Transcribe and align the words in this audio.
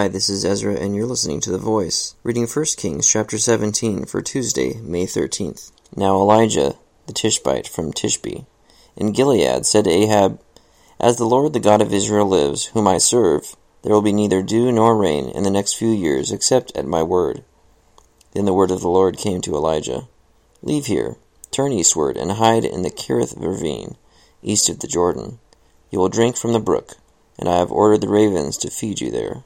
Hi, 0.00 0.08
this 0.08 0.30
is 0.30 0.46
Ezra, 0.46 0.76
and 0.76 0.96
you're 0.96 1.04
listening 1.04 1.40
to 1.40 1.50
The 1.50 1.58
Voice, 1.58 2.14
reading 2.22 2.46
1 2.46 2.64
Kings 2.78 3.06
chapter 3.06 3.36
17 3.36 4.06
for 4.06 4.22
Tuesday, 4.22 4.80
May 4.80 5.04
13th. 5.04 5.72
Now 5.94 6.14
Elijah, 6.14 6.76
the 7.06 7.12
Tishbite 7.12 7.68
from 7.68 7.92
Tishbe, 7.92 8.46
in 8.96 9.12
Gilead, 9.12 9.66
said 9.66 9.84
to 9.84 9.90
Ahab, 9.90 10.40
As 10.98 11.18
the 11.18 11.26
Lord, 11.26 11.52
the 11.52 11.60
God 11.60 11.82
of 11.82 11.92
Israel, 11.92 12.24
lives, 12.24 12.68
whom 12.68 12.88
I 12.88 12.96
serve, 12.96 13.54
there 13.82 13.92
will 13.92 14.00
be 14.00 14.14
neither 14.14 14.40
dew 14.40 14.72
nor 14.72 14.96
rain 14.96 15.28
in 15.28 15.42
the 15.42 15.50
next 15.50 15.74
few 15.74 15.90
years, 15.90 16.32
except 16.32 16.74
at 16.74 16.86
my 16.86 17.02
word. 17.02 17.44
Then 18.32 18.46
the 18.46 18.54
word 18.54 18.70
of 18.70 18.80
the 18.80 18.88
Lord 18.88 19.18
came 19.18 19.42
to 19.42 19.54
Elijah 19.54 20.08
Leave 20.62 20.86
here, 20.86 21.16
turn 21.50 21.72
eastward, 21.72 22.16
and 22.16 22.32
hide 22.32 22.64
in 22.64 22.80
the 22.80 22.90
Kerith 22.90 23.34
ravine, 23.36 23.98
east 24.42 24.70
of 24.70 24.78
the 24.78 24.88
Jordan. 24.88 25.40
You 25.90 25.98
will 25.98 26.08
drink 26.08 26.38
from 26.38 26.54
the 26.54 26.58
brook, 26.58 26.94
and 27.38 27.50
I 27.50 27.58
have 27.58 27.70
ordered 27.70 28.00
the 28.00 28.08
ravens 28.08 28.56
to 28.56 28.70
feed 28.70 29.02
you 29.02 29.10
there. 29.10 29.44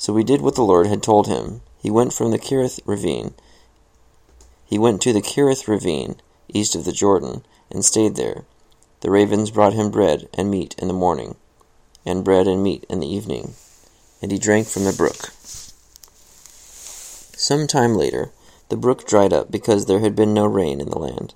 So 0.00 0.16
he 0.16 0.24
did 0.24 0.40
what 0.40 0.54
the 0.54 0.62
Lord 0.62 0.86
had 0.86 1.02
told 1.02 1.26
him. 1.26 1.60
He 1.78 1.90
went 1.90 2.14
from 2.14 2.30
the 2.30 2.38
Kerith 2.38 2.80
ravine. 2.86 3.34
He 4.64 4.78
went 4.78 5.02
to 5.02 5.12
the 5.12 5.20
Kerith 5.20 5.68
ravine, 5.68 6.16
east 6.48 6.74
of 6.74 6.86
the 6.86 6.90
Jordan, 6.90 7.44
and 7.70 7.84
stayed 7.84 8.16
there. 8.16 8.44
The 9.02 9.10
ravens 9.10 9.50
brought 9.50 9.74
him 9.74 9.90
bread 9.90 10.26
and 10.32 10.50
meat 10.50 10.74
in 10.78 10.88
the 10.88 10.94
morning, 10.94 11.36
and 12.06 12.24
bread 12.24 12.46
and 12.46 12.62
meat 12.62 12.86
in 12.88 13.00
the 13.00 13.14
evening, 13.14 13.52
and 14.22 14.32
he 14.32 14.38
drank 14.38 14.68
from 14.68 14.84
the 14.84 14.94
brook. 14.94 15.32
Some 17.36 17.66
time 17.66 17.94
later, 17.94 18.32
the 18.70 18.78
brook 18.78 19.06
dried 19.06 19.34
up 19.34 19.50
because 19.50 19.84
there 19.84 20.00
had 20.00 20.16
been 20.16 20.32
no 20.32 20.46
rain 20.46 20.80
in 20.80 20.88
the 20.88 20.98
land. 20.98 21.34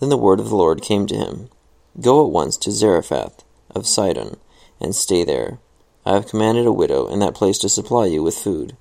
Then 0.00 0.08
the 0.08 0.16
word 0.16 0.40
of 0.40 0.48
the 0.48 0.56
Lord 0.56 0.82
came 0.82 1.06
to 1.06 1.16
him 1.16 1.48
Go 2.00 2.26
at 2.26 2.32
once 2.32 2.56
to 2.56 2.72
Zarephath 2.72 3.44
of 3.70 3.86
Sidon, 3.86 4.38
and 4.80 4.96
stay 4.96 5.22
there. 5.22 5.60
I 6.06 6.14
have 6.14 6.28
commanded 6.28 6.66
a 6.66 6.72
widow 6.72 7.06
in 7.08 7.20
that 7.20 7.34
place 7.34 7.58
to 7.58 7.68
supply 7.68 8.06
you 8.06 8.22
with 8.22 8.36
food. 8.36 8.76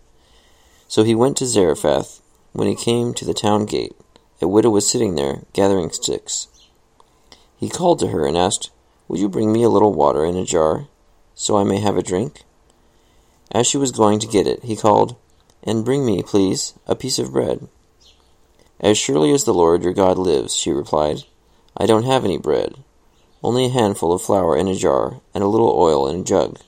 So 0.87 1.03
he 1.03 1.15
went 1.15 1.37
to 1.37 1.45
Zarephath. 1.45 2.21
When 2.51 2.67
he 2.67 2.75
came 2.75 3.13
to 3.13 3.25
the 3.25 3.33
town 3.33 3.65
gate, 3.65 3.95
a 4.41 4.47
widow 4.47 4.69
was 4.69 4.89
sitting 4.89 5.15
there, 5.15 5.43
gathering 5.53 5.89
sticks. 5.89 6.47
He 7.57 7.69
called 7.69 7.99
to 7.99 8.09
her 8.09 8.27
and 8.27 8.37
asked, 8.37 8.71
Would 9.07 9.19
you 9.19 9.29
bring 9.29 9.53
me 9.53 9.63
a 9.63 9.69
little 9.69 9.93
water 9.93 10.25
in 10.25 10.35
a 10.35 10.43
jar, 10.43 10.87
so 11.33 11.55
I 11.55 11.63
may 11.63 11.79
have 11.79 11.97
a 11.97 12.03
drink? 12.03 12.43
As 13.51 13.67
she 13.67 13.77
was 13.77 13.91
going 13.91 14.19
to 14.19 14.27
get 14.27 14.45
it, 14.45 14.63
he 14.63 14.75
called, 14.75 15.15
And 15.63 15.85
bring 15.85 16.05
me, 16.05 16.23
please, 16.23 16.73
a 16.87 16.95
piece 16.95 17.19
of 17.19 17.31
bread. 17.31 17.69
As 18.81 18.97
surely 18.97 19.31
as 19.31 19.45
the 19.45 19.53
Lord 19.53 19.83
your 19.83 19.93
God 19.93 20.17
lives, 20.17 20.55
she 20.55 20.71
replied, 20.71 21.23
I 21.77 21.85
don't 21.85 22.03
have 22.03 22.25
any 22.25 22.37
bread, 22.37 22.75
only 23.41 23.65
a 23.65 23.69
handful 23.69 24.11
of 24.11 24.21
flour 24.21 24.57
in 24.57 24.67
a 24.67 24.75
jar, 24.75 25.21
and 25.33 25.41
a 25.41 25.47
little 25.47 25.71
oil 25.71 26.07
in 26.07 26.19
a 26.19 26.23
jug. 26.23 26.59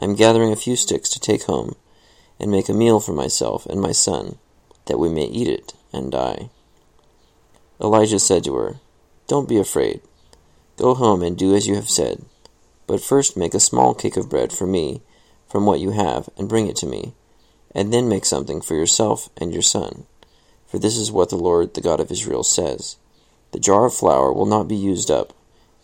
I 0.00 0.04
am 0.04 0.14
gathering 0.14 0.52
a 0.52 0.56
few 0.56 0.76
sticks 0.76 1.08
to 1.10 1.20
take 1.20 1.44
home, 1.44 1.74
and 2.38 2.50
make 2.50 2.68
a 2.68 2.74
meal 2.74 3.00
for 3.00 3.12
myself 3.12 3.66
and 3.66 3.80
my 3.80 3.92
son, 3.92 4.38
that 4.86 4.98
we 4.98 5.08
may 5.08 5.24
eat 5.24 5.48
it 5.48 5.74
and 5.92 6.12
die. 6.12 6.50
Elijah 7.80 8.18
said 8.18 8.44
to 8.44 8.54
her, 8.54 8.76
Don't 9.26 9.48
be 9.48 9.58
afraid. 9.58 10.00
Go 10.76 10.94
home 10.94 11.22
and 11.22 11.36
do 11.36 11.54
as 11.54 11.66
you 11.66 11.74
have 11.74 11.90
said. 11.90 12.24
But 12.86 13.00
first 13.00 13.36
make 13.36 13.54
a 13.54 13.60
small 13.60 13.92
cake 13.92 14.16
of 14.16 14.30
bread 14.30 14.52
for 14.52 14.66
me 14.66 15.02
from 15.48 15.66
what 15.66 15.80
you 15.80 15.90
have, 15.90 16.28
and 16.36 16.48
bring 16.48 16.68
it 16.68 16.76
to 16.76 16.86
me, 16.86 17.14
and 17.74 17.92
then 17.92 18.08
make 18.08 18.24
something 18.24 18.60
for 18.60 18.74
yourself 18.74 19.30
and 19.36 19.52
your 19.52 19.62
son. 19.62 20.06
For 20.66 20.78
this 20.78 20.96
is 20.96 21.10
what 21.10 21.30
the 21.30 21.36
Lord, 21.36 21.74
the 21.74 21.80
God 21.80 22.00
of 22.00 22.12
Israel, 22.12 22.44
says 22.44 22.96
The 23.52 23.58
jar 23.58 23.86
of 23.86 23.94
flour 23.94 24.32
will 24.32 24.46
not 24.46 24.68
be 24.68 24.76
used 24.76 25.10
up 25.10 25.32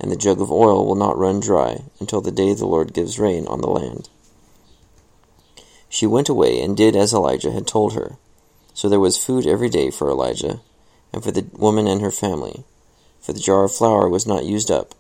and 0.01 0.11
the 0.11 0.17
jug 0.17 0.41
of 0.41 0.51
oil 0.51 0.85
will 0.87 0.95
not 0.95 1.19
run 1.19 1.41
dry 1.41 1.83
until 2.01 2.21
the 2.21 2.31
day 2.31 2.53
the 2.55 2.67
Lord 2.67 2.93
gives 2.93 3.19
rain 3.19 3.47
on 3.47 3.61
the 3.61 3.69
land. 3.69 4.09
She 5.89 6.07
went 6.07 6.29
away 6.29 6.61
and 6.61 6.77
did 6.77 6.97
as 6.97 7.13
Elijah 7.13 7.53
had 7.53 7.67
told 7.67 7.95
her. 7.95 8.17
So 8.75 8.89
there 8.89 8.99
was 8.99 9.17
food 9.17 9.47
every 9.47 9.69
day 9.69 9.91
for 9.91 10.11
Elijah, 10.11 10.61
and 11.13 11.23
for 11.23 11.31
the 11.31 11.47
woman 11.53 11.87
and 11.87 12.01
her 12.01 12.11
family. 12.11 12.65
For 13.21 13.33
the 13.33 13.41
jar 13.41 13.63
of 13.63 13.73
flour 13.73 14.09
was 14.09 14.27
not 14.27 14.45
used 14.45 14.71
up, 14.71 14.95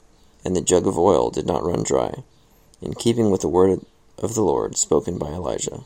and 0.45 0.55
the 0.55 0.61
jug 0.61 0.87
of 0.87 0.97
oil 0.97 1.31
did 1.31 1.47
not 1.47 1.65
run 1.65 1.83
dry, 1.83 2.23
in 2.81 2.95
keeping 2.95 3.31
with 3.31 3.41
the 3.41 3.49
word 3.49 3.81
of 4.19 4.35
the 4.35 4.43
Lord 4.43 4.77
spoken 4.77 5.19
by 5.19 5.27
Elijah. 5.27 5.81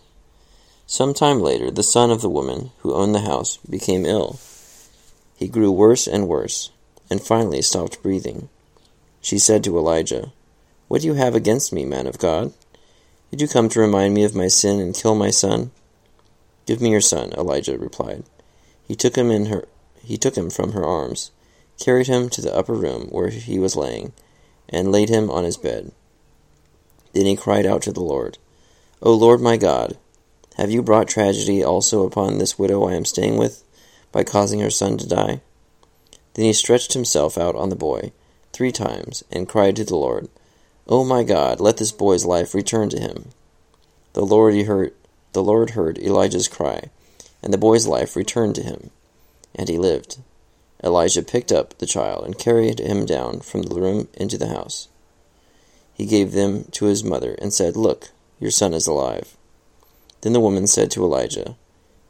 Some 0.86 1.14
time 1.14 1.41
later, 1.41 1.70
the 1.70 1.82
son 1.82 2.10
of 2.10 2.20
the 2.20 2.28
woman 2.28 2.70
who 2.80 2.94
owned 2.94 3.14
the 3.14 3.20
house 3.20 3.56
became 3.68 4.04
ill. 4.04 4.38
He 5.36 5.48
grew 5.48 5.72
worse 5.72 6.06
and 6.06 6.28
worse, 6.28 6.70
and 7.08 7.22
finally 7.22 7.62
stopped 7.62 8.02
breathing. 8.02 8.50
She 9.20 9.38
said 9.38 9.64
to 9.64 9.76
Elijah, 9.76 10.32
What 10.88 11.02
do 11.02 11.06
you 11.06 11.14
have 11.14 11.34
against 11.34 11.72
me, 11.72 11.84
man 11.84 12.06
of 12.06 12.18
God? 12.18 12.52
Did 13.30 13.40
you 13.40 13.48
come 13.48 13.68
to 13.70 13.80
remind 13.80 14.14
me 14.14 14.24
of 14.24 14.34
my 14.34 14.48
sin 14.48 14.80
and 14.80 14.94
kill 14.94 15.14
my 15.14 15.30
son? 15.30 15.70
Give 16.66 16.80
me 16.80 16.90
your 16.90 17.00
son, 17.00 17.32
Elijah 17.32 17.78
replied. 17.78 18.24
He 18.86 18.94
took 18.94 19.16
him 19.16 19.30
in 19.30 19.46
her 19.46 19.66
he 20.02 20.16
took 20.16 20.36
him 20.36 20.48
from 20.48 20.72
her 20.72 20.86
arms, 20.86 21.30
carried 21.78 22.06
him 22.06 22.30
to 22.30 22.40
the 22.40 22.54
upper 22.54 22.72
room 22.72 23.08
where 23.08 23.28
he 23.28 23.58
was 23.58 23.76
laying, 23.76 24.12
and 24.68 24.90
laid 24.90 25.10
him 25.10 25.30
on 25.30 25.44
his 25.44 25.58
bed. 25.58 25.92
Then 27.12 27.26
he 27.26 27.36
cried 27.36 27.66
out 27.66 27.82
to 27.82 27.92
the 27.92 28.00
Lord, 28.00 28.38
O 29.02 29.12
Lord 29.12 29.42
my 29.42 29.58
God, 29.58 29.98
have 30.56 30.70
you 30.70 30.82
brought 30.82 31.08
tragedy 31.08 31.62
also 31.62 32.06
upon 32.06 32.38
this 32.38 32.58
widow 32.58 32.88
I 32.88 32.94
am 32.94 33.04
staying 33.04 33.36
with, 33.36 33.62
by 34.10 34.24
causing 34.24 34.60
her 34.60 34.70
son 34.70 34.96
to 34.98 35.06
die? 35.06 35.40
Then 36.34 36.46
he 36.46 36.52
stretched 36.54 36.94
himself 36.94 37.36
out 37.36 37.54
on 37.54 37.68
the 37.68 37.76
boy, 37.76 38.12
three 38.58 38.72
times, 38.72 39.22
and 39.30 39.48
cried 39.48 39.76
to 39.76 39.84
the 39.84 39.94
Lord, 39.94 40.28
O 40.88 41.04
my 41.04 41.22
God, 41.22 41.60
let 41.60 41.76
this 41.76 41.92
boy's 41.92 42.24
life 42.24 42.56
return 42.56 42.88
to 42.88 42.98
him. 42.98 43.26
The 44.14 44.26
Lord 44.26 44.56
heard 44.66 44.94
the 45.32 45.44
Lord 45.44 45.70
heard 45.70 45.96
Elijah's 45.98 46.48
cry, 46.48 46.91
and 47.41 47.54
the 47.54 47.56
boy's 47.58 47.86
life 47.86 48.16
returned 48.16 48.56
to 48.56 48.64
him, 48.64 48.91
and 49.54 49.68
he 49.68 49.78
lived. 49.78 50.18
Elijah 50.82 51.22
picked 51.22 51.52
up 51.52 51.78
the 51.78 51.86
child 51.86 52.24
and 52.24 52.36
carried 52.36 52.80
him 52.80 53.06
down 53.06 53.38
from 53.38 53.62
the 53.62 53.80
room 53.80 54.08
into 54.14 54.36
the 54.36 54.48
house. 54.48 54.88
He 55.94 56.04
gave 56.04 56.32
them 56.32 56.64
to 56.72 56.86
his 56.86 57.04
mother 57.04 57.36
and 57.41 57.54
said, 57.54 57.76
Look, 57.76 58.08
your 58.41 58.50
son 58.50 58.74
is 58.74 58.88
alive. 58.88 59.36
Then 60.22 60.32
the 60.32 60.41
woman 60.41 60.66
said 60.66 60.91
to 60.92 61.04
Elijah, 61.04 61.54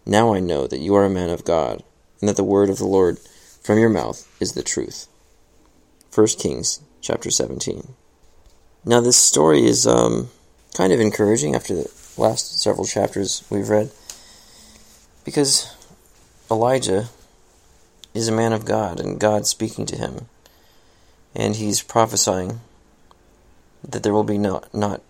Now 0.06 0.32
I 0.32 0.40
know 0.40 0.66
that 0.66 0.80
you 0.80 0.94
are 0.94 1.04
a 1.04 1.10
man 1.10 1.28
of 1.28 1.44
God, 1.44 1.82
and 2.20 2.28
that 2.30 2.36
the 2.36 2.42
word 2.42 2.70
of 2.70 2.78
the 2.78 2.86
Lord 2.86 3.18
from 3.62 3.78
your 3.78 3.90
mouth 3.90 4.26
is 4.40 4.54
the 4.54 4.62
truth. 4.62 5.08
1 6.14 6.26
Kings 6.38 6.80
chapter 7.00 7.30
17. 7.30 7.94
Now, 8.84 9.00
this 9.00 9.16
story 9.16 9.66
is 9.66 9.86
um, 9.86 10.30
kind 10.74 10.92
of 10.92 11.00
encouraging 11.00 11.54
after 11.54 11.74
the 11.74 11.90
last 12.16 12.60
several 12.60 12.86
chapters 12.86 13.44
we've 13.50 13.68
read 13.68 13.90
because 15.24 15.74
Elijah 16.50 17.08
is 18.14 18.26
a 18.26 18.32
man 18.32 18.52
of 18.52 18.64
God 18.64 18.98
and 18.98 19.20
God's 19.20 19.50
speaking 19.50 19.84
to 19.86 19.96
him, 19.96 20.28
and 21.34 21.56
he's 21.56 21.82
prophesying 21.82 22.60
that 23.86 24.02
there 24.02 24.14
will 24.14 24.24
be 24.24 24.38
not, 24.38 24.72
not 24.74 25.02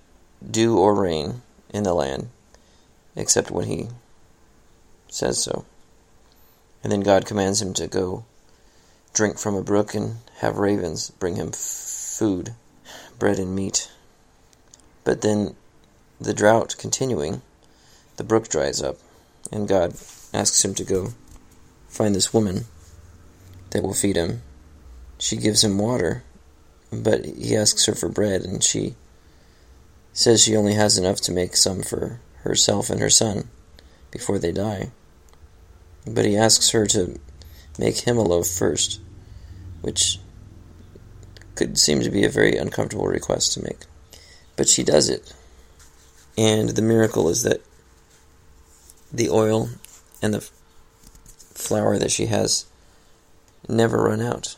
dew 0.50 0.76
or 0.76 0.94
rain 0.94 1.42
in 1.70 1.84
the 1.84 1.94
land 1.94 2.28
except 3.14 3.50
when 3.50 3.66
he 3.66 3.88
says 5.08 5.42
so. 5.42 5.64
And 6.82 6.92
then 6.92 7.00
God 7.00 7.24
commands 7.24 7.62
him 7.62 7.72
to 7.74 7.86
go 7.86 8.24
drink 9.12 9.38
from 9.38 9.54
a 9.54 9.62
brook 9.62 9.94
and 9.94 10.16
have 10.38 10.56
ravens 10.56 11.10
bring 11.10 11.36
him 11.36 11.50
food, 11.52 12.54
bread 13.18 13.38
and 13.38 13.54
meat. 13.54 13.90
But 15.04 15.20
then, 15.20 15.56
the 16.20 16.34
drought 16.34 16.76
continuing, 16.78 17.42
the 18.16 18.24
brook 18.24 18.48
dries 18.48 18.80
up, 18.80 18.98
and 19.50 19.68
God 19.68 19.94
asks 20.32 20.64
him 20.64 20.74
to 20.74 20.84
go 20.84 21.08
find 21.88 22.14
this 22.14 22.32
woman 22.32 22.66
that 23.70 23.82
will 23.82 23.94
feed 23.94 24.16
him. 24.16 24.42
She 25.18 25.36
gives 25.36 25.64
him 25.64 25.78
water, 25.78 26.22
but 26.92 27.24
he 27.24 27.56
asks 27.56 27.86
her 27.86 27.94
for 27.94 28.08
bread, 28.08 28.42
and 28.42 28.62
she 28.62 28.94
says 30.12 30.42
she 30.42 30.56
only 30.56 30.74
has 30.74 30.98
enough 30.98 31.20
to 31.22 31.32
make 31.32 31.56
some 31.56 31.82
for 31.82 32.20
herself 32.42 32.90
and 32.90 33.00
her 33.00 33.10
son 33.10 33.48
before 34.10 34.38
they 34.38 34.52
die. 34.52 34.90
But 36.06 36.24
he 36.24 36.36
asks 36.36 36.70
her 36.70 36.86
to 36.86 37.18
make 37.76 38.00
him 38.00 38.16
a 38.16 38.22
loaf 38.22 38.46
first, 38.46 39.00
which 39.80 40.18
could 41.58 41.76
seem 41.76 42.00
to 42.00 42.10
be 42.10 42.24
a 42.24 42.30
very 42.30 42.56
uncomfortable 42.56 43.08
request 43.08 43.52
to 43.52 43.62
make. 43.62 43.80
But 44.54 44.68
she 44.68 44.84
does 44.84 45.08
it. 45.08 45.34
And 46.38 46.68
the 46.70 46.82
miracle 46.82 47.28
is 47.28 47.42
that 47.42 47.62
the 49.12 49.28
oil 49.28 49.70
and 50.22 50.32
the 50.32 50.48
flour 51.54 51.98
that 51.98 52.12
she 52.12 52.26
has 52.26 52.66
never 53.68 54.04
run 54.04 54.20
out. 54.20 54.54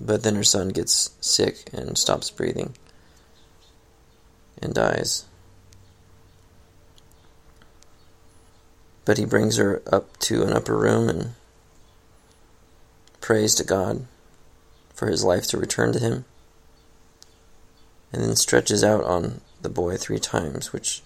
But 0.00 0.22
then 0.22 0.36
her 0.36 0.44
son 0.44 0.70
gets 0.70 1.10
sick 1.20 1.68
and 1.70 1.98
stops 1.98 2.30
breathing 2.30 2.74
and 4.62 4.72
dies. 4.72 5.26
But 9.04 9.18
he 9.18 9.26
brings 9.26 9.58
her 9.58 9.82
up 9.92 10.16
to 10.20 10.44
an 10.44 10.54
upper 10.54 10.78
room 10.78 11.10
and 11.10 11.34
prays 13.20 13.54
to 13.56 13.64
God 13.64 14.06
for 15.02 15.10
his 15.10 15.24
life 15.24 15.48
to 15.48 15.56
return 15.56 15.92
to 15.92 15.98
him. 15.98 16.24
and 18.12 18.22
then 18.22 18.36
stretches 18.36 18.84
out 18.84 19.02
on 19.02 19.40
the 19.62 19.68
boy 19.68 19.96
three 19.96 20.20
times, 20.20 20.72
which 20.72 21.02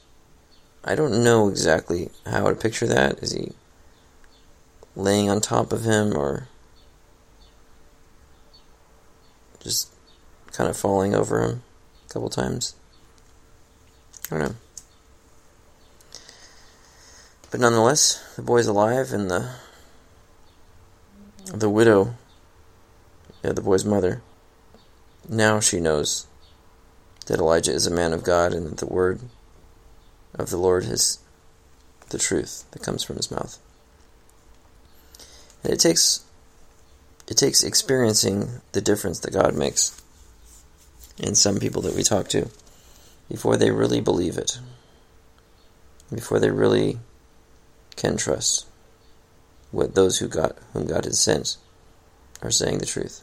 I 0.85 0.95
don't 0.95 1.25
know 1.25 1.49
exactly 1.49 2.11
how 2.27 2.51
to 2.51 2.55
picture 2.55 2.87
that. 2.89 3.23
Is 3.23 3.33
he 3.33 3.53
laying 4.95 5.31
on 5.31 5.41
top 5.41 5.73
of 5.73 5.85
him 5.85 6.15
or 6.15 6.49
just 9.61 9.89
kind 10.53 10.69
of 10.69 10.77
falling 10.77 11.15
over 11.15 11.41
him 11.43 11.63
a 12.07 12.13
couple 12.13 12.29
times? 12.29 12.75
I 14.31 14.37
don't 14.37 14.49
know. 14.49 14.55
But 17.51 17.61
nonetheless, 17.61 18.35
the 18.37 18.43
boy's 18.43 18.67
alive, 18.67 19.13
and 19.15 19.31
the 19.31 19.53
the 21.47 21.71
widow, 21.71 22.15
yeah, 23.47 23.53
the 23.53 23.63
boy's 23.63 23.85
mother, 23.85 24.23
now 25.29 25.61
she 25.61 25.79
knows 25.79 26.27
that 27.27 27.39
Elijah 27.39 27.73
is 27.73 27.87
a 27.87 27.95
man 27.95 28.13
of 28.13 28.25
God 28.25 28.53
and 28.53 28.67
that 28.67 28.79
the 28.79 28.93
word 28.93 29.21
of 30.35 30.51
the 30.51 30.57
Lord 30.57 30.83
is 30.85 31.21
the 32.09 32.19
truth 32.19 32.65
that 32.73 32.83
comes 32.83 33.05
from 33.05 33.15
his 33.15 33.31
mouth. 33.31 33.59
And 35.63 35.73
it 35.73 35.79
takes 35.79 36.25
it 37.29 37.37
takes 37.37 37.63
experiencing 37.63 38.49
the 38.73 38.81
difference 38.81 39.21
that 39.21 39.33
God 39.33 39.55
makes 39.55 40.01
in 41.17 41.37
some 41.37 41.61
people 41.61 41.83
that 41.83 41.95
we 41.95 42.03
talk 42.03 42.27
to 42.31 42.51
before 43.29 43.57
they 43.57 43.71
really 43.71 44.01
believe 44.01 44.39
it. 44.39 44.59
Before 46.13 46.41
they 46.41 46.51
really 46.51 46.99
can 47.95 48.17
trust 48.17 48.67
what 49.71 49.95
those 49.95 50.19
who 50.19 50.27
got 50.27 50.59
whom 50.73 50.87
God 50.87 51.05
has 51.05 51.21
sent 51.21 51.59
are 52.43 52.51
saying 52.51 52.79
the 52.79 52.87
truth. 52.87 53.23